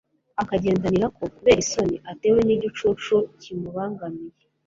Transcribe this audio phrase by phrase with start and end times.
[0.41, 4.35] akagendanirako kubera isoni atewe n'igicucu kimubangamiye